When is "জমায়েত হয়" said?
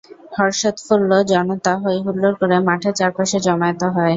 3.45-4.09